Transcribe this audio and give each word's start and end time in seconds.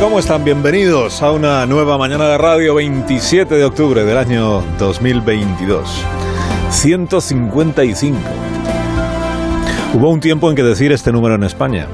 ¿Cómo 0.00 0.18
están? 0.18 0.44
Bienvenidos 0.44 1.22
a 1.22 1.30
una 1.32 1.64
nueva 1.64 1.96
mañana 1.96 2.26
de 2.28 2.36
radio 2.36 2.74
27 2.74 3.54
de 3.54 3.64
octubre 3.64 4.04
del 4.04 4.18
año 4.18 4.62
2022. 4.78 6.04
155. 6.70 8.18
Hubo 9.94 10.10
un 10.10 10.20
tiempo 10.20 10.50
en 10.50 10.56
que 10.56 10.62
decir 10.62 10.92
este 10.92 11.12
número 11.12 11.36
en 11.36 11.44
España 11.44 11.86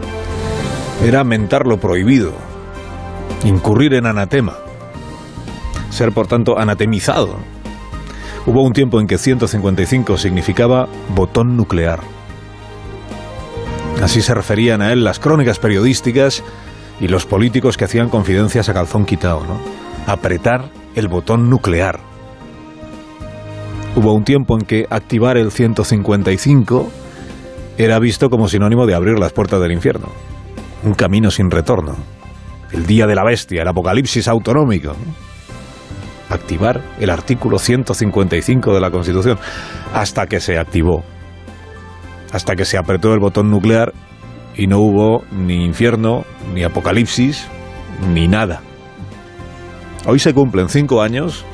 era 1.05 1.23
mentar 1.23 1.69
lo 1.69 1.79
prohibido, 1.79 2.33
incurrir 3.45 3.95
en 3.95 4.07
anatema, 4.07 4.57
ser 5.91 6.11
por 6.11 6.27
tanto 6.27 6.59
anatemizado. 6.59 7.37
Hubo 8.47 8.63
un 8.63 8.73
tiempo 8.73 9.01
en 9.01 9.07
que 9.07 9.17
155 9.17 10.19
significaba 10.19 10.89
botón 11.15 11.57
nuclear. 11.57 12.01
Así 14.03 14.23
se 14.23 14.35
referían 14.35 14.83
a 14.83 14.93
él 14.93 15.05
las 15.05 15.21
crónicas 15.21 15.61
periodísticas 15.61 16.43
y 17.03 17.09
los 17.09 17.27
políticos 17.27 17.77
que 17.77 17.85
hacían 17.85 18.09
confidencias 18.09 18.69
a 18.69 18.75
calzón 18.75 19.05
quitado, 19.05 19.45
¿no? 19.45 19.61
Apretar 20.07 20.71
el 20.95 21.09
botón 21.09 21.51
nuclear. 21.51 21.99
Hubo 23.97 24.15
un 24.15 24.23
tiempo 24.23 24.55
en 24.55 24.65
que 24.65 24.87
activar 24.89 25.37
el 25.37 25.51
155 25.51 26.89
era 27.77 27.99
visto 27.99 28.31
como 28.31 28.47
sinónimo 28.47 28.87
de 28.87 28.95
abrir 28.95 29.19
las 29.19 29.33
puertas 29.33 29.61
del 29.61 29.73
infierno. 29.73 30.07
Un 30.85 30.95
camino 30.95 31.33
sin 31.33 31.51
retorno. 31.51 31.97
El 32.71 32.87
día 32.87 33.09
de 33.09 33.17
la 33.17 33.25
bestia, 33.25 33.63
el 33.63 33.69
apocalipsis 33.69 34.29
autonómico. 34.29 34.95
Activar 36.31 36.83
el 37.01 37.11
artículo 37.11 37.59
155 37.59 38.73
de 38.73 38.81
la 38.81 38.93
Constitución 38.93 39.39
hasta 39.93 40.27
que 40.27 40.39
se 40.39 40.57
activó. 40.57 41.03
Hasta 42.33 42.55
que 42.55 42.65
se 42.65 42.79
apretó 42.79 43.13
el 43.13 43.19
botón 43.19 43.51
nuclear 43.51 43.93
y 44.57 44.67
no 44.67 44.79
hubo 44.81 45.25
ni 45.31 45.65
infierno, 45.65 46.25
ni 46.55 46.63
apocalipsis, 46.63 47.47
ni 48.13 48.29
nada. 48.29 48.61
Hoy 50.07 50.19
se 50.19 50.35
cumplen 50.35 50.69
cinco 50.69 51.03
años 51.03 51.45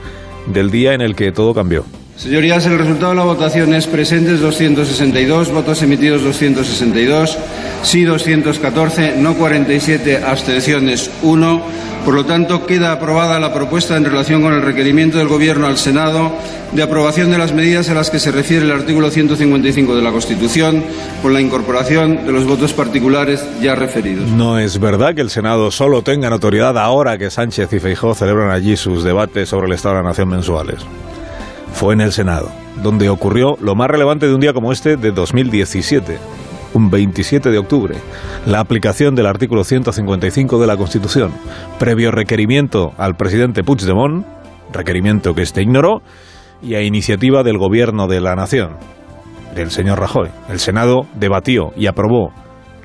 del 0.46 0.70
día 0.70 0.94
en 0.94 1.00
el 1.00 1.14
que 1.14 1.32
todo 1.32 1.54
cambió. 1.54 1.84
Señorías, 2.18 2.66
el 2.66 2.76
resultado 2.76 3.10
de 3.10 3.16
la 3.16 3.22
votación 3.22 3.72
es 3.74 3.86
presentes 3.86 4.40
262, 4.40 5.52
votos 5.52 5.80
emitidos 5.82 6.24
262, 6.24 7.38
sí 7.84 8.02
214, 8.02 9.14
no 9.18 9.36
47, 9.36 10.24
abstenciones 10.24 11.12
1. 11.22 11.62
Por 12.04 12.14
lo 12.14 12.26
tanto, 12.26 12.66
queda 12.66 12.90
aprobada 12.90 13.38
la 13.38 13.54
propuesta 13.54 13.96
en 13.96 14.04
relación 14.04 14.42
con 14.42 14.52
el 14.52 14.62
requerimiento 14.62 15.18
del 15.18 15.28
Gobierno 15.28 15.68
al 15.68 15.78
Senado 15.78 16.32
de 16.72 16.82
aprobación 16.82 17.30
de 17.30 17.38
las 17.38 17.52
medidas 17.52 17.88
a 17.88 17.94
las 17.94 18.10
que 18.10 18.18
se 18.18 18.32
refiere 18.32 18.64
el 18.64 18.72
artículo 18.72 19.10
155 19.10 19.94
de 19.94 20.02
la 20.02 20.10
Constitución, 20.10 20.82
con 21.22 21.32
la 21.32 21.40
incorporación 21.40 22.26
de 22.26 22.32
los 22.32 22.46
votos 22.46 22.72
particulares 22.72 23.46
ya 23.62 23.76
referidos. 23.76 24.28
No 24.30 24.58
es 24.58 24.80
verdad 24.80 25.14
que 25.14 25.20
el 25.20 25.30
Senado 25.30 25.70
solo 25.70 26.02
tenga 26.02 26.30
notoriedad 26.30 26.76
ahora 26.78 27.16
que 27.16 27.30
Sánchez 27.30 27.72
y 27.74 27.78
Feijóo 27.78 28.16
celebran 28.16 28.50
allí 28.50 28.76
sus 28.76 29.04
debates 29.04 29.48
sobre 29.48 29.68
el 29.68 29.74
Estado 29.74 29.94
de 29.96 30.02
la 30.02 30.08
Nación 30.08 30.30
mensuales. 30.30 30.84
Fue 31.72 31.94
en 31.94 32.00
el 32.00 32.12
Senado, 32.12 32.50
donde 32.82 33.08
ocurrió 33.08 33.56
lo 33.60 33.74
más 33.74 33.88
relevante 33.88 34.26
de 34.26 34.34
un 34.34 34.40
día 34.40 34.52
como 34.52 34.72
este 34.72 34.96
de 34.96 35.12
2017, 35.12 36.18
un 36.74 36.90
27 36.90 37.50
de 37.50 37.58
octubre, 37.58 37.96
la 38.46 38.60
aplicación 38.60 39.14
del 39.14 39.26
artículo 39.26 39.64
155 39.64 40.60
de 40.60 40.66
la 40.66 40.76
Constitución, 40.76 41.32
previo 41.78 42.10
requerimiento 42.10 42.92
al 42.98 43.14
presidente 43.16 43.62
Puigdemont, 43.62 44.26
requerimiento 44.72 45.34
que 45.34 45.42
éste 45.42 45.62
ignoró, 45.62 46.02
y 46.60 46.74
a 46.74 46.82
iniciativa 46.82 47.42
del 47.42 47.58
Gobierno 47.58 48.08
de 48.08 48.20
la 48.20 48.34
Nación, 48.34 48.76
del 49.54 49.70
señor 49.70 50.00
Rajoy. 50.00 50.28
El 50.48 50.58
Senado 50.58 51.06
debatió 51.14 51.72
y 51.76 51.86
aprobó 51.86 52.32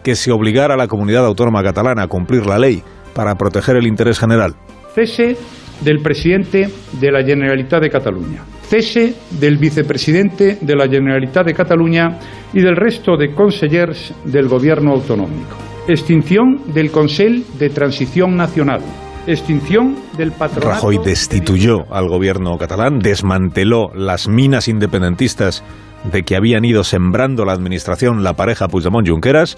que 0.04 0.16
se 0.16 0.32
obligara 0.32 0.76
a 0.76 0.78
la 0.78 0.88
comunidad 0.88 1.26
autónoma 1.26 1.64
catalana 1.64 2.04
a 2.04 2.08
cumplir 2.08 2.46
la 2.46 2.60
ley 2.60 2.84
para 3.14 3.36
proteger 3.36 3.78
el 3.78 3.88
interés 3.88 4.20
general. 4.20 4.56
Cese 4.94 5.38
del 5.82 6.02
presidente 6.02 6.70
de 7.00 7.12
la 7.12 7.24
Generalitat 7.24 7.82
de 7.82 7.90
Cataluña. 7.90 8.44
Cese 8.74 9.14
del 9.40 9.60
vicepresidente 9.60 10.58
de 10.60 10.76
la 10.76 10.88
Generalitat 10.88 11.46
de 11.46 11.54
Cataluña 11.54 12.18
y 12.54 12.60
del 12.60 12.76
resto 12.76 13.16
de 13.16 13.32
consellers 13.32 14.12
del 14.26 14.48
Gobierno 14.48 14.94
autonómico. 14.94 15.56
Extinción 15.88 16.74
del 16.74 16.90
Consell 16.90 17.44
de 17.60 17.70
Transición 17.70 18.36
Nacional. 18.36 18.82
Extinción 19.28 19.96
del 20.18 20.32
patronato. 20.32 20.72
Rajoy 20.72 20.98
destituyó 21.06 21.86
al 21.94 22.08
gobierno 22.08 22.58
catalán, 22.58 22.98
desmanteló 22.98 23.92
las 23.94 24.28
minas 24.28 24.68
independentistas 24.68 25.64
de 26.12 26.24
que 26.24 26.36
habían 26.36 26.66
ido 26.66 26.84
sembrando 26.84 27.46
la 27.46 27.54
administración 27.54 28.24
la 28.24 28.34
pareja 28.34 28.70
Puigdemont-Junqueras 28.70 29.56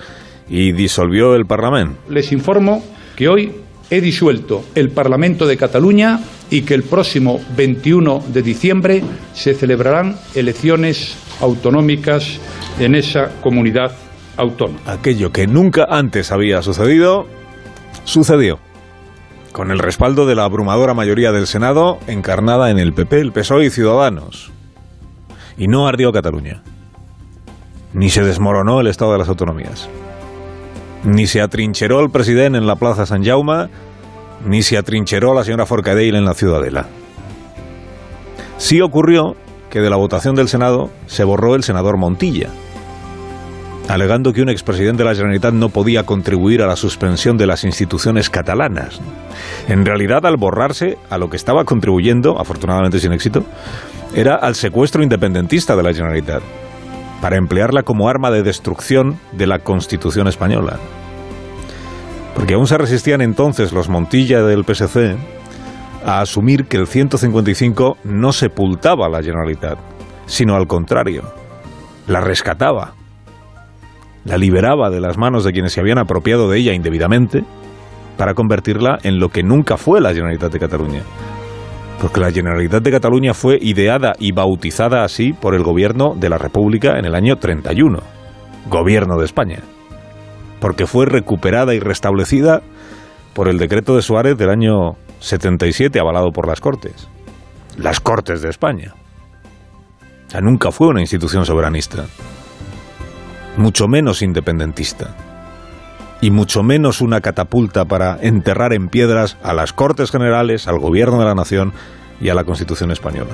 y 0.49 0.73
disolvió 0.73 1.35
el 1.35 1.45
Parlamento. 1.45 1.97
Les 2.09 2.33
informo 2.33 2.83
que 3.15 3.29
hoy 3.29 3.53
he 3.90 4.01
disuelto 4.01 4.63
el 4.75 4.90
Parlamento 4.90 5.46
de 5.46 5.57
Cataluña 5.57 6.19
y 6.50 6.62
que 6.62 6.73
el 6.73 6.84
próximo 6.84 7.40
21 7.56 8.23
de 8.28 8.41
diciembre 8.41 9.03
se 9.34 9.53
celebrarán 9.53 10.18
elecciones 10.34 11.16
autonómicas 11.41 12.40
en 12.79 12.95
esa 12.95 13.29
comunidad 13.41 13.91
autónoma. 14.38 14.79
Aquello 14.85 15.31
que 15.31 15.47
nunca 15.47 15.88
antes 15.90 16.31
había 16.31 16.62
sucedido, 16.62 17.28
sucedió. 18.03 18.59
Con 19.51 19.72
el 19.72 19.79
respaldo 19.79 20.25
de 20.25 20.35
la 20.35 20.44
abrumadora 20.44 20.94
mayoría 20.94 21.31
del 21.31 21.47
Senado, 21.47 22.00
encarnada 22.07 22.69
en 22.72 22.79
el 22.79 22.94
PP, 22.94 23.22
el 23.22 23.31
PSOE 23.31 23.66
y 23.66 23.69
Ciudadanos. 23.69 24.51
Y 25.57 25.68
no 25.68 25.88
ardió 25.88 26.12
Cataluña. 26.12 26.62
Ni 27.94 28.09
se 28.09 28.24
desmoronó 28.24 28.81
el 28.81 28.88
Estado 28.88 29.13
de 29.13 29.19
las 29.19 29.29
Autonomías. 29.29 29.88
Ni 31.05 31.27
se 31.27 31.39
atrincheró 31.39 31.99
el 32.01 32.09
presidente 32.09 32.57
en 32.57 32.66
la 32.66 32.77
Plaza 32.77 33.05
San 33.05 33.23
Jaume, 33.23 33.67
ni 34.43 34.63
se 34.63 34.77
atrincheró 34.77 35.33
la 35.35 35.43
señora 35.43 35.67
Forcadell 35.67 36.16
en 36.16 36.25
la 36.25 36.33
Ciudadela. 36.33 36.88
Sí 38.57 38.81
ocurrió 38.81 39.35
que 39.69 39.81
de 39.81 39.89
la 39.89 39.97
votación 39.97 40.35
del 40.35 40.47
Senado 40.47 40.89
se 41.05 41.23
borró 41.23 41.53
el 41.53 41.63
senador 41.63 41.97
Montilla, 41.97 42.49
alegando 43.88 44.33
que 44.33 44.41
un 44.41 44.49
expresidente 44.49 45.03
de 45.03 45.09
la 45.09 45.15
Generalitat 45.15 45.53
no 45.53 45.69
podía 45.69 46.03
contribuir 46.03 46.63
a 46.63 46.67
la 46.67 46.75
suspensión 46.75 47.38
de 47.38 47.45
las 47.45 47.63
instituciones 47.63 48.29
catalanas. 48.29 48.99
En 49.67 49.85
realidad, 49.85 50.25
al 50.25 50.38
borrarse, 50.38 50.97
a 51.09 51.19
lo 51.19 51.29
que 51.29 51.38
estaba 51.38 51.65
contribuyendo, 51.65 52.39
afortunadamente 52.39 52.99
sin 52.99 53.13
éxito, 53.13 53.44
era 54.15 54.35
al 54.35 54.55
secuestro 54.55 55.03
independentista 55.03 55.75
de 55.75 55.83
la 55.83 55.94
Generalitat, 55.94 56.41
para 57.21 57.37
emplearla 57.37 57.83
como 57.83 58.09
arma 58.09 58.31
de 58.31 58.43
destrucción 58.43 59.19
de 59.31 59.47
la 59.47 59.59
Constitución 59.59 60.27
española. 60.27 60.77
Porque 62.35 62.55
aún 62.55 62.67
se 62.67 62.77
resistían 62.77 63.21
entonces 63.21 63.71
los 63.71 63.89
Montilla 63.89 64.43
del 64.43 64.65
PSC 64.65 65.15
a 66.05 66.21
asumir 66.21 66.65
que 66.65 66.77
el 66.77 66.87
155 66.87 67.97
no 68.03 68.31
sepultaba 68.31 69.09
la 69.09 69.23
Generalitat, 69.23 69.79
sino 70.25 70.55
al 70.55 70.67
contrario, 70.67 71.23
la 72.07 72.21
rescataba, 72.21 72.93
la 74.23 74.37
liberaba 74.37 74.89
de 74.89 74.99
las 74.99 75.17
manos 75.17 75.43
de 75.43 75.51
quienes 75.51 75.73
se 75.73 75.79
habían 75.79 75.97
apropiado 75.97 76.49
de 76.49 76.59
ella 76.59 76.73
indebidamente 76.73 77.43
para 78.17 78.33
convertirla 78.33 78.99
en 79.03 79.19
lo 79.19 79.29
que 79.29 79.43
nunca 79.43 79.77
fue 79.77 80.01
la 80.01 80.13
Generalitat 80.13 80.51
de 80.51 80.59
Cataluña. 80.59 81.01
Porque 82.01 82.19
la 82.19 82.31
Generalitat 82.31 82.83
de 82.83 82.91
Cataluña 82.91 83.33
fue 83.33 83.57
ideada 83.62 84.13
y 84.19 84.31
bautizada 84.31 85.03
así 85.03 85.33
por 85.33 85.56
el 85.56 85.63
gobierno 85.63 86.13
de 86.15 86.30
la 86.30 86.38
República 86.38 87.00
en 87.00 87.06
el 87.06 87.15
año 87.15 87.38
31, 87.38 88.00
gobierno 88.69 89.18
de 89.18 89.25
España. 89.25 89.59
Porque 90.59 90.88
fue 90.88 91.06
recuperada 91.06 91.74
y 91.74 91.80
restablecida 91.80 92.62
por 93.33 93.47
el 93.47 93.57
decreto 93.57 93.95
de 93.95 94.01
Suárez 94.01 94.38
del 94.38 94.50
año 94.50 94.97
77 95.19 96.00
avalado 96.00 96.31
por 96.31 96.47
las 96.47 96.62
Cortes. 96.62 97.09
Las 97.77 98.00
Cortes 98.00 98.42
de 98.42 98.50
España. 98.50 98.94
Nunca 100.42 100.71
fue 100.71 100.88
una 100.88 101.01
institución 101.01 101.45
soberanista. 101.45 102.06
Mucho 103.57 103.88
menos 103.88 104.21
independentista. 104.21 105.15
Y 106.25 106.31
mucho 106.31 106.63
menos 106.63 107.01
una 107.01 107.22
catapulta 107.22 107.86
para 107.86 108.18
enterrar 108.19 108.74
en 108.74 108.88
piedras 108.88 109.38
a 109.44 109.54
las 109.54 109.74
Cortes 109.74 110.10
Generales, 110.10 110.68
al 110.68 110.80
Gobierno 110.80 111.19
de 111.19 111.25
la 111.25 111.36
Nación 111.36 111.72
y 112.19 112.30
a 112.30 112.33
la 112.33 112.44
Constitución 112.44 112.89
Española. 112.89 113.30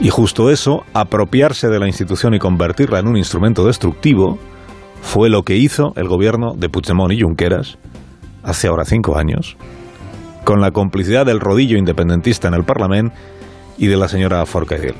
Y 0.00 0.08
justo 0.08 0.48
eso, 0.48 0.84
apropiarse 0.94 1.68
de 1.68 1.78
la 1.78 1.86
institución 1.86 2.32
y 2.32 2.38
convertirla 2.38 3.00
en 3.00 3.06
un 3.06 3.18
instrumento 3.18 3.66
destructivo, 3.66 4.38
fue 5.02 5.28
lo 5.28 5.42
que 5.42 5.58
hizo 5.58 5.92
el 5.96 6.08
gobierno 6.08 6.54
de 6.56 6.70
Puigdemont 6.70 7.12
y 7.12 7.20
Junqueras 7.20 7.76
hace 8.42 8.68
ahora 8.68 8.86
cinco 8.86 9.18
años, 9.18 9.58
con 10.44 10.62
la 10.62 10.70
complicidad 10.70 11.26
del 11.26 11.38
rodillo 11.38 11.76
independentista 11.76 12.48
en 12.48 12.54
el 12.54 12.64
Parlamento 12.64 13.14
y 13.76 13.88
de 13.88 13.98
la 13.98 14.08
señora 14.08 14.46
Forcadell. 14.46 14.94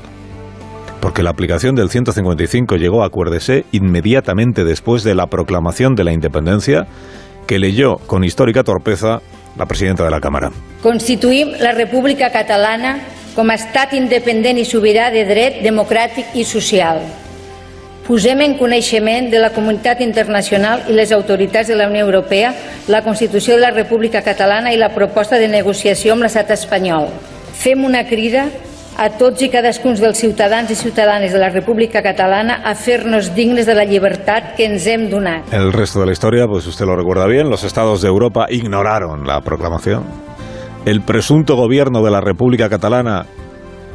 Porque 1.05 1.21
la 1.21 1.29
aplicación 1.29 1.75
del 1.75 1.91
155 1.91 2.77
llegó, 2.77 3.03
acuérdese, 3.03 3.65
inmediatamente 3.71 4.63
después 4.63 5.03
de 5.03 5.13
la 5.13 5.27
proclamación 5.27 5.93
de 5.93 6.03
la 6.03 6.11
independencia 6.11 6.87
que 7.45 7.59
leyó 7.59 7.97
con 8.07 8.23
histórica 8.23 8.63
torpeza 8.63 9.21
la 9.55 9.67
presidenta 9.67 10.03
de 10.03 10.09
la 10.09 10.19
Cámara. 10.19 10.49
Constituïm 10.81 11.61
la 11.61 11.73
República 11.73 12.31
Catalana 12.33 12.95
com 13.35 13.53
a 13.53 13.59
estat 13.61 13.93
independent 13.93 14.57
i 14.57 14.65
sobirà 14.65 15.11
de 15.13 15.27
dret 15.29 15.61
democràtic 15.61 16.33
i 16.33 16.41
social. 16.41 17.03
Posem 18.09 18.41
en 18.41 18.57
coneixement 18.57 19.29
de 19.29 19.45
la 19.45 19.53
comunitat 19.53 20.01
internacional 20.01 20.89
i 20.89 20.97
les 20.97 21.13
autoritats 21.13 21.69
de 21.69 21.77
la 21.77 21.85
Unió 21.85 22.01
Europea 22.09 22.55
la 22.89 23.05
Constitució 23.05 23.53
de 23.53 23.67
la 23.69 23.75
República 23.77 24.25
Catalana 24.25 24.73
i 24.73 24.81
la 24.81 24.95
proposta 24.97 25.37
de 25.37 25.53
negociació 25.53 26.17
amb 26.17 26.25
l'estat 26.25 26.49
espanyol. 26.57 27.11
Fem 27.53 27.85
una 27.85 28.07
crida 28.09 28.49
a 28.97 29.09
tots 29.19 29.43
i 29.43 29.49
cadascun 29.51 29.97
dels 29.99 30.19
ciutadans 30.19 30.71
i 30.71 30.75
ciutadanes 30.75 31.33
de 31.33 31.39
la 31.39 31.49
República 31.49 32.01
Catalana 32.03 32.61
a 32.63 32.75
fer-nos 32.75 33.33
dignes 33.35 33.67
de 33.67 33.75
la 33.75 33.83
llibertat 33.83 34.53
que 34.55 34.65
ens 34.69 34.87
hem 34.87 35.09
donat. 35.11 35.51
El 35.53 35.73
resto 35.73 35.99
de 35.99 36.05
la 36.07 36.13
historia, 36.13 36.47
pues 36.47 36.65
usted 36.67 36.85
lo 36.85 36.95
recuerda 36.95 37.27
bien, 37.27 37.49
los 37.49 37.63
estados 37.63 38.01
de 38.01 38.07
Europa 38.07 38.47
ignoraron 38.49 39.27
la 39.27 39.41
proclamación. 39.41 40.03
El 40.85 41.01
presunto 41.01 41.55
gobierno 41.55 42.03
de 42.03 42.11
la 42.11 42.21
República 42.21 42.69
Catalana, 42.69 43.25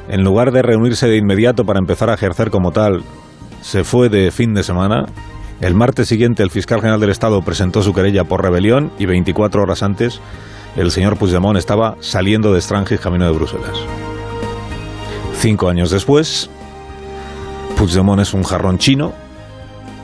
en 0.09 0.23
lugar 0.23 0.53
de 0.53 0.63
reunirse 0.63 1.09
de 1.09 1.17
inmediato 1.17 1.65
para 1.65 1.79
empezar 1.79 2.11
a 2.11 2.15
ejercer 2.15 2.51
como 2.51 2.73
tal, 2.73 3.03
se 3.63 3.85
fue 3.85 4.09
de 4.09 4.31
fin 4.31 4.55
de 4.55 4.63
semana. 4.63 5.07
El 5.61 5.75
martes 5.75 6.09
siguiente 6.09 6.43
el 6.43 6.51
fiscal 6.51 6.81
general 6.81 7.01
del 7.01 7.11
Estado 7.11 7.41
presentó 7.43 7.83
su 7.83 7.93
querella 7.93 8.25
por 8.25 8.43
rebelión 8.43 8.91
y 8.99 9.07
24 9.07 9.63
horas 9.63 9.83
antes 9.83 10.21
el 10.77 10.91
señor 10.91 11.19
Puigdemont 11.19 11.59
estaba 11.59 11.97
saliendo 12.01 12.53
de 12.53 12.61
Strangis 12.61 13.01
camino 13.01 13.27
de 13.27 13.33
Bruselas. 13.33 13.77
Cinco 15.41 15.71
años 15.71 15.91
después, 15.91 16.51
Puigdemont 17.79 18.21
es 18.21 18.35
un 18.35 18.43
jarrón 18.43 18.77
chino 18.77 19.15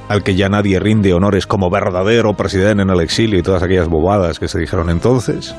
al 0.09 0.23
que 0.23 0.35
ya 0.35 0.49
nadie 0.49 0.81
rinde 0.81 1.12
honores 1.12 1.47
como 1.47 1.69
verdadero 1.69 2.33
presidente 2.33 2.83
en 2.83 2.88
el 2.88 3.00
exilio 3.00 3.38
y 3.38 3.43
todas 3.43 3.62
aquellas 3.62 3.87
bobadas 3.87 4.38
que 4.38 4.49
se 4.49 4.59
dijeron 4.59 4.88
entonces. 4.88 5.55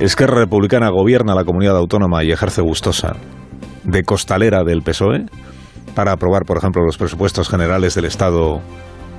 Es 0.00 0.16
que 0.16 0.26
Republicana 0.26 0.88
gobierna 0.88 1.36
la 1.36 1.44
comunidad 1.44 1.76
autónoma 1.76 2.24
y 2.24 2.32
ejerce 2.32 2.60
gustosa 2.60 3.14
de 3.84 4.02
costalera 4.02 4.64
del 4.64 4.82
PSOE 4.82 5.26
para 5.94 6.10
aprobar, 6.10 6.42
por 6.44 6.56
ejemplo, 6.56 6.82
los 6.84 6.98
presupuestos 6.98 7.48
generales 7.48 7.94
del 7.94 8.06
Estado 8.06 8.60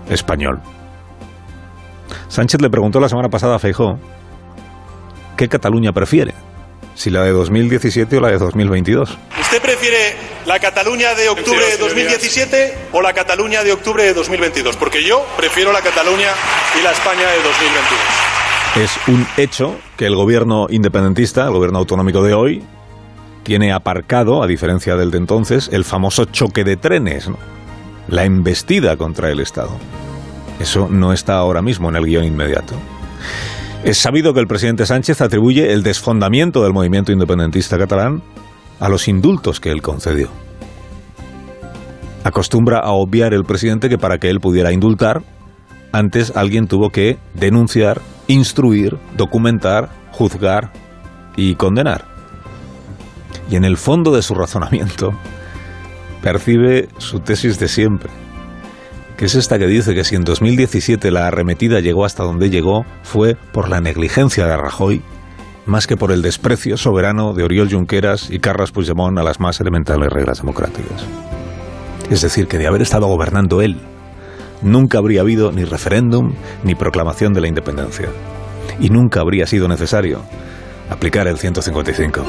español. 0.09 0.59
Sánchez 2.27 2.61
le 2.61 2.69
preguntó 2.69 2.99
la 2.99 3.07
semana 3.07 3.29
pasada 3.29 3.55
a 3.55 3.59
Feijó 3.59 3.97
qué 5.37 5.47
Cataluña 5.47 5.93
prefiere, 5.93 6.33
si 6.99 7.09
la 7.09 7.23
de 7.23 7.31
2017 7.31 8.17
o 8.17 8.19
la 8.19 8.27
de 8.27 8.37
2022. 8.37 9.17
¿Usted 9.39 9.61
prefiere 9.61 10.15
la 10.45 10.59
Cataluña 10.59 11.15
de 11.15 11.29
octubre 11.29 11.65
de 11.65 11.77
2017 11.77 12.77
o 12.91 13.01
la 13.01 13.13
Cataluña 13.13 13.63
de 13.63 13.71
octubre 13.71 14.03
de 14.03 14.13
2022? 14.13 14.75
Porque 14.75 15.01
yo 15.01 15.25
prefiero 15.37 15.71
la 15.71 15.79
Cataluña 15.79 16.27
y 16.77 16.83
la 16.83 16.91
España 16.91 17.21
de 17.21 17.37
2022. 17.37 18.83
Es 18.83 19.07
un 19.07 19.25
hecho 19.37 19.79
que 19.95 20.07
el 20.07 20.15
gobierno 20.15 20.67
independentista, 20.69 21.45
el 21.45 21.51
gobierno 21.51 21.79
autonómico 21.79 22.21
de 22.21 22.33
hoy, 22.33 22.63
tiene 23.43 23.71
aparcado, 23.71 24.43
a 24.43 24.47
diferencia 24.47 24.97
del 24.97 25.09
de 25.09 25.19
entonces, 25.19 25.69
el 25.71 25.85
famoso 25.85 26.25
choque 26.25 26.65
de 26.65 26.75
trenes, 26.75 27.29
¿no? 27.29 27.37
la 28.09 28.25
embestida 28.25 28.97
contra 28.97 29.31
el 29.31 29.39
Estado. 29.39 29.71
Eso 30.59 30.89
no 30.89 31.13
está 31.13 31.37
ahora 31.37 31.61
mismo 31.61 31.87
en 31.87 31.95
el 31.95 32.05
guion 32.05 32.25
inmediato. 32.25 32.73
Es 33.83 33.97
sabido 33.97 34.33
que 34.33 34.41
el 34.41 34.47
presidente 34.47 34.85
Sánchez 34.85 35.21
atribuye 35.21 35.71
el 35.71 35.83
desfondamiento 35.83 36.63
del 36.63 36.73
movimiento 36.73 37.13
independentista 37.13 37.77
catalán 37.77 38.21
a 38.79 38.89
los 38.89 39.07
indultos 39.07 39.61
que 39.61 39.71
él 39.71 39.81
concedió. 39.81 40.29
Acostumbra 42.25 42.79
a 42.79 42.91
obviar 42.91 43.33
el 43.33 43.45
presidente 43.45 43.87
que 43.87 43.97
para 43.97 44.17
que 44.17 44.29
él 44.29 44.41
pudiera 44.41 44.73
indultar, 44.73 45.23
antes 45.93 46.35
alguien 46.35 46.67
tuvo 46.67 46.89
que 46.89 47.17
denunciar, 47.33 48.01
instruir, 48.27 48.97
documentar, 49.15 49.89
juzgar 50.11 50.73
y 51.37 51.55
condenar. 51.55 52.03
Y 53.49 53.55
en 53.55 53.63
el 53.63 53.77
fondo 53.77 54.11
de 54.11 54.21
su 54.21 54.35
razonamiento 54.35 55.13
percibe 56.21 56.89
su 56.97 57.21
tesis 57.21 57.57
de 57.59 57.69
siempre, 57.69 58.11
que 59.19 59.25
es 59.25 59.35
esta 59.35 59.59
que 59.59 59.67
dice 59.67 59.93
que 59.93 60.05
si 60.05 60.15
en 60.15 60.23
2017 60.23 61.11
la 61.11 61.27
arremetida 61.27 61.81
llegó 61.81 62.05
hasta 62.05 62.23
donde 62.23 62.49
llegó 62.49 62.85
fue 63.03 63.35
por 63.35 63.67
la 63.67 63.81
negligencia 63.81 64.45
de 64.45 64.55
Rajoy, 64.55 65.01
más 65.65 65.87
que 65.87 65.97
por 65.97 66.13
el 66.13 66.21
desprecio 66.21 66.77
soberano 66.77 67.33
de 67.33 67.43
Oriol 67.43 67.69
Junqueras 67.69 68.29
y 68.31 68.39
Carles 68.39 68.71
Puigdemont 68.71 69.19
a 69.19 69.23
las 69.23 69.41
más 69.41 69.59
elementales 69.59 70.09
reglas 70.09 70.37
democráticas. 70.37 71.05
Es 72.09 72.21
decir, 72.21 72.47
que 72.47 72.57
de 72.59 72.67
haber 72.67 72.81
estado 72.81 73.07
gobernando 73.07 73.61
él, 73.61 73.81
nunca 74.61 74.99
habría 74.99 75.19
habido 75.19 75.51
ni 75.51 75.65
referéndum 75.65 76.31
ni 76.63 76.75
proclamación 76.75 77.33
de 77.33 77.41
la 77.41 77.49
independencia. 77.49 78.07
Y 78.79 78.89
nunca 78.89 79.19
habría 79.19 79.47
sido 79.47 79.67
necesario 79.67 80.21
aplicar 80.89 81.27
el 81.27 81.37
155. 81.37 82.23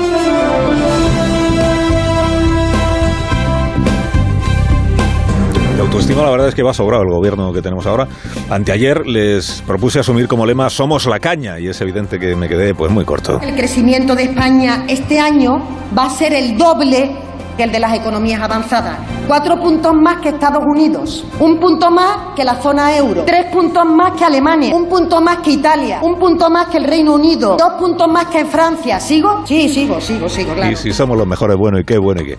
Autoestima 5.91 6.23
la 6.23 6.31
verdad 6.31 6.47
es 6.47 6.55
que 6.55 6.63
va 6.63 6.73
sobrado 6.73 7.03
el 7.03 7.11
gobierno 7.11 7.53
que 7.53 7.63
tenemos 7.63 7.85
ahora. 7.85 8.07
Anteayer 8.49 9.05
les 9.07 9.61
propuse 9.67 9.99
asumir 9.99 10.29
como 10.29 10.47
lema 10.47 10.71
Somos 10.71 11.05
la 11.07 11.19
caña 11.19 11.59
y 11.59 11.67
es 11.67 11.81
evidente 11.81 12.21
que 12.21 12.37
me 12.37 12.49
quedé 12.49 12.75
pues 12.75 12.93
muy 12.93 13.05
corto. 13.05 13.41
El 13.43 13.57
crecimiento 13.57 14.15
de 14.15 14.23
España 14.25 14.85
este 14.87 15.19
año 15.19 15.59
va 15.99 16.05
a 16.05 16.11
ser 16.11 16.33
el 16.33 16.57
doble 16.57 17.11
que 17.57 17.65
el 17.65 17.73
de 17.73 17.81
las 17.81 17.93
economías 17.95 18.41
avanzadas. 18.41 19.01
Cuatro 19.27 19.57
puntos 19.57 19.93
más 19.93 20.21
que 20.21 20.29
Estados 20.29 20.63
Unidos, 20.65 21.25
un 21.41 21.59
punto 21.59 21.91
más 21.91 22.37
que 22.37 22.45
la 22.45 22.55
zona 22.55 22.97
euro, 22.97 23.25
tres 23.27 23.47
puntos 23.53 23.85
más 23.85 24.17
que 24.17 24.25
Alemania, 24.25 24.73
un 24.73 24.89
punto 24.89 25.21
más 25.21 25.39
que 25.39 25.51
Italia, 25.51 25.99
un 26.03 26.21
punto 26.21 26.49
más 26.51 26.69
que 26.69 26.77
el 26.77 26.85
Reino 26.85 27.15
Unido, 27.15 27.57
dos 27.59 27.73
puntos 27.81 28.07
más 28.07 28.27
que 28.27 28.39
en 28.39 28.47
Francia. 28.47 29.01
¿Sigo? 29.01 29.45
Sí, 29.45 29.69
sigo, 29.69 30.01
sigo, 30.01 30.29
sigo, 30.29 30.55
claro. 30.55 30.71
Y 30.71 30.77
si 30.77 30.93
somos 30.93 31.19
los 31.19 31.27
mejores, 31.27 31.57
bueno, 31.57 31.81
y 31.81 31.85
qué 31.85 31.99
bueno 31.99 32.23
y 32.23 32.27
qué. 32.27 32.39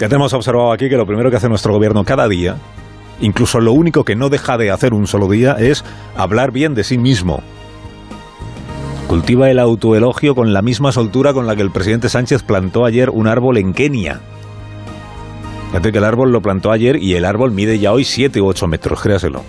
Ya 0.00 0.08
tenemos 0.08 0.32
observado 0.34 0.72
aquí 0.72 0.88
que 0.88 0.96
lo 0.96 1.06
primero 1.06 1.30
que 1.30 1.36
hace 1.36 1.48
nuestro 1.48 1.72
gobierno 1.72 2.04
cada 2.04 2.28
día, 2.28 2.56
incluso 3.20 3.60
lo 3.60 3.72
único 3.72 4.04
que 4.04 4.16
no 4.16 4.28
deja 4.28 4.56
de 4.56 4.70
hacer 4.70 4.94
un 4.94 5.06
solo 5.06 5.28
día, 5.28 5.56
es 5.58 5.84
hablar 6.16 6.52
bien 6.52 6.74
de 6.74 6.84
sí 6.84 6.98
mismo. 6.98 7.42
Cultiva 9.08 9.50
el 9.50 9.58
autoelogio 9.58 10.34
con 10.34 10.52
la 10.52 10.60
misma 10.60 10.92
soltura 10.92 11.32
con 11.32 11.46
la 11.46 11.56
que 11.56 11.62
el 11.62 11.70
presidente 11.70 12.08
Sánchez 12.08 12.42
plantó 12.42 12.84
ayer 12.84 13.08
un 13.10 13.26
árbol 13.26 13.56
en 13.56 13.72
Kenia. 13.72 14.20
Fíjate 15.68 15.92
que 15.92 15.98
el 15.98 16.04
árbol 16.04 16.30
lo 16.30 16.42
plantó 16.42 16.70
ayer 16.72 17.02
y 17.02 17.14
el 17.14 17.24
árbol 17.24 17.52
mide 17.52 17.78
ya 17.78 17.92
hoy 17.92 18.04
7 18.04 18.40
u 18.40 18.46
8 18.46 18.66
metros, 18.66 19.00
créaselo. 19.00 19.42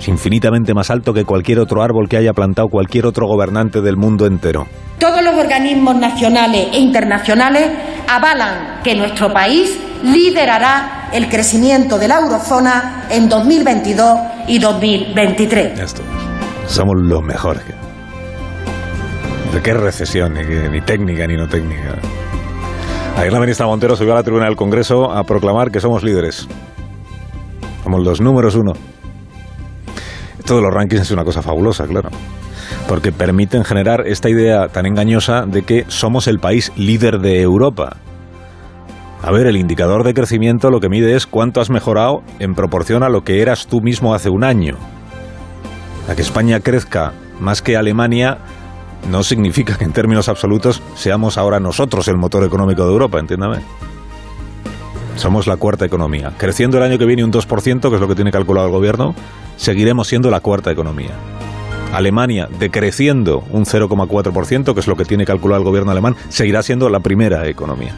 Es 0.00 0.08
infinitamente 0.08 0.74
más 0.74 0.90
alto 0.90 1.12
que 1.12 1.24
cualquier 1.24 1.58
otro 1.58 1.82
árbol 1.82 2.08
que 2.08 2.16
haya 2.16 2.32
plantado 2.32 2.68
cualquier 2.68 3.06
otro 3.06 3.26
gobernante 3.26 3.80
del 3.80 3.96
mundo 3.96 4.26
entero. 4.26 4.66
Todos 4.98 5.22
los 5.22 5.34
organismos 5.34 5.94
nacionales 5.96 6.68
e 6.72 6.78
internacionales 6.78 7.70
avalan 8.08 8.80
que 8.82 8.94
nuestro 8.94 9.32
país 9.32 9.78
liderará 10.02 10.99
el 11.12 11.28
crecimiento 11.28 11.98
de 11.98 12.08
la 12.08 12.20
eurozona 12.20 13.06
en 13.10 13.28
2022 13.28 14.18
y 14.48 14.58
2023. 14.58 15.80
Esto. 15.80 16.02
Somos 16.66 16.96
los 16.98 17.22
mejores. 17.22 17.62
¿De 19.52 19.60
qué 19.60 19.74
recesión? 19.74 20.34
Ni, 20.34 20.42
ni 20.44 20.80
técnica 20.80 21.26
ni 21.26 21.36
no 21.36 21.48
técnica. 21.48 21.98
Ayer 23.16 23.32
la 23.32 23.40
ministra 23.40 23.66
Montero 23.66 23.96
subió 23.96 24.12
a 24.12 24.16
la 24.16 24.22
tribuna 24.22 24.46
del 24.46 24.56
Congreso 24.56 25.10
a 25.10 25.24
proclamar 25.24 25.70
que 25.70 25.80
somos 25.80 26.02
líderes. 26.04 26.46
Somos 27.82 28.02
los 28.04 28.20
números 28.20 28.54
uno. 28.54 28.74
Todos 30.46 30.62
los 30.62 30.72
rankings 30.72 31.02
es 31.02 31.10
una 31.10 31.24
cosa 31.24 31.42
fabulosa, 31.42 31.86
claro. 31.86 32.10
Porque 32.88 33.12
permiten 33.12 33.64
generar 33.64 34.06
esta 34.06 34.28
idea 34.28 34.68
tan 34.68 34.86
engañosa 34.86 35.44
de 35.46 35.62
que 35.62 35.84
somos 35.88 36.28
el 36.28 36.38
país 36.38 36.72
líder 36.76 37.18
de 37.18 37.40
Europa. 37.40 37.96
A 39.22 39.30
ver, 39.30 39.46
el 39.46 39.56
indicador 39.56 40.02
de 40.02 40.14
crecimiento 40.14 40.70
lo 40.70 40.80
que 40.80 40.88
mide 40.88 41.14
es 41.14 41.26
cuánto 41.26 41.60
has 41.60 41.68
mejorado 41.68 42.22
en 42.38 42.54
proporción 42.54 43.02
a 43.02 43.10
lo 43.10 43.22
que 43.22 43.42
eras 43.42 43.66
tú 43.66 43.82
mismo 43.82 44.14
hace 44.14 44.30
un 44.30 44.44
año. 44.44 44.76
A 46.08 46.14
que 46.14 46.22
España 46.22 46.60
crezca 46.60 47.12
más 47.38 47.60
que 47.60 47.76
Alemania 47.76 48.38
no 49.10 49.22
significa 49.22 49.76
que 49.76 49.84
en 49.84 49.92
términos 49.92 50.28
absolutos 50.28 50.82
seamos 50.94 51.36
ahora 51.36 51.60
nosotros 51.60 52.08
el 52.08 52.16
motor 52.16 52.44
económico 52.44 52.84
de 52.84 52.92
Europa, 52.92 53.18
entiéndame. 53.18 53.58
Somos 55.16 55.46
la 55.46 55.58
cuarta 55.58 55.84
economía. 55.84 56.32
Creciendo 56.38 56.78
el 56.78 56.84
año 56.84 56.98
que 56.98 57.04
viene 57.04 57.24
un 57.24 57.32
2%, 57.32 57.88
que 57.88 57.94
es 57.94 58.00
lo 58.00 58.08
que 58.08 58.14
tiene 58.14 58.30
calculado 58.30 58.68
el 58.68 58.72
gobierno, 58.72 59.14
seguiremos 59.56 60.08
siendo 60.08 60.30
la 60.30 60.40
cuarta 60.40 60.70
economía. 60.70 61.10
Alemania, 61.92 62.48
decreciendo 62.58 63.44
un 63.50 63.64
0,4%, 63.64 64.72
que 64.72 64.80
es 64.80 64.86
lo 64.86 64.96
que 64.96 65.04
tiene 65.04 65.26
calculado 65.26 65.60
el 65.60 65.66
gobierno 65.66 65.90
alemán, 65.90 66.16
seguirá 66.30 66.62
siendo 66.62 66.88
la 66.88 67.00
primera 67.00 67.46
economía. 67.48 67.94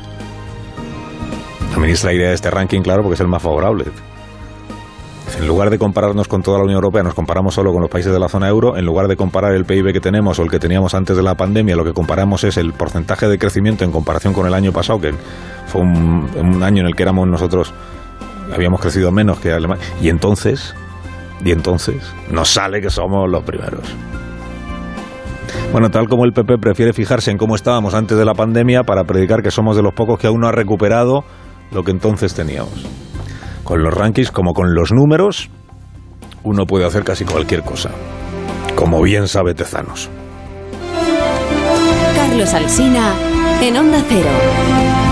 La 1.73 1.79
ministra 1.79 2.12
idea 2.12 2.29
de 2.29 2.35
este 2.35 2.50
ranking, 2.50 2.83
claro, 2.83 3.02
porque 3.02 3.14
es 3.14 3.21
el 3.21 3.29
más 3.29 3.43
favorable. 3.43 3.87
En 5.38 5.49
lugar 5.49 5.71
de 5.71 5.79
compararnos 5.79 6.29
con 6.29 6.43
toda 6.43 6.59
la 6.59 6.64
Unión 6.64 6.76
Europea, 6.76 7.02
nos 7.02 7.14
comparamos 7.14 7.55
solo 7.55 7.73
con 7.73 7.81
los 7.81 7.91
países 7.91 8.12
de 8.12 8.19
la 8.19 8.29
zona 8.29 8.49
euro. 8.49 8.76
En 8.76 8.85
lugar 8.85 9.09
de 9.09 9.17
comparar 9.17 9.55
el 9.55 9.64
PIB 9.64 9.93
que 9.93 10.00
tenemos 10.00 10.38
o 10.38 10.43
el 10.43 10.50
que 10.50 10.59
teníamos 10.59 10.95
antes 10.95 11.17
de 11.17 11.23
la 11.23 11.35
pandemia, 11.35 11.75
lo 11.75 11.85
que 11.85 11.93
comparamos 11.93 12.45
es 12.45 12.59
el 12.59 12.75
porcentaje 12.75 13.26
de 13.26 13.38
crecimiento 13.38 13.85
en 13.85 13.91
comparación 13.91 14.35
con 14.35 14.47
el 14.47 14.55
año 14.55 14.73
pasado, 14.73 15.00
que 15.00 15.12
fue 15.67 15.81
un, 15.81 16.29
un 16.37 16.62
año 16.62 16.83
en 16.83 16.88
el 16.88 16.95
que 16.95 17.02
éramos 17.02 17.26
nosotros, 17.26 17.73
habíamos 18.55 18.81
crecido 18.81 19.11
menos 19.11 19.41
que 19.41 19.52
Alemania. 19.52 19.85
Y 20.02 20.11
entonces, 20.11 20.75
y 21.43 21.50
entonces, 21.50 22.02
nos 22.31 22.50
sale 22.50 22.83
que 22.83 22.91
somos 22.91 23.29
los 23.31 23.43
primeros. 23.43 23.83
Bueno, 25.73 25.91
tal 25.91 26.09
como 26.09 26.25
el 26.26 26.33
PP 26.33 26.59
prefiere 26.59 26.93
fijarse 26.93 27.31
en 27.31 27.38
cómo 27.38 27.57
estábamos 27.57 27.95
antes 27.95 28.19
de 28.19 28.25
la 28.26 28.35
pandemia 28.35 28.83
para 28.83 29.05
predicar 29.05 29.43
que 29.43 29.50
somos 29.50 29.75
de 29.75 29.83
los 29.83 29.95
pocos 29.95 30.19
que 30.19 30.26
aún 30.26 30.41
no 30.41 30.49
ha 30.49 30.52
recuperado 30.52 31.25
lo 31.73 31.83
que 31.83 31.91
entonces 31.91 32.35
teníamos. 32.35 32.87
Con 33.64 33.83
los 33.83 33.95
rankings 33.95 34.31
como 34.31 34.52
con 34.52 34.75
los 34.75 34.93
números, 34.93 35.50
uno 36.43 36.67
puede 36.67 36.85
hacer 36.85 37.05
casi 37.05 37.25
cualquier 37.25 37.62
cosa. 37.62 37.91
Como 38.75 39.02
bien 39.02 39.29
sabe 39.29 39.55
Tezanos. 39.55 40.11
Carlos 42.17 42.55
Alsina 42.55 43.14
en 43.61 43.76
Onda 43.76 44.02
Cero. 44.09 45.12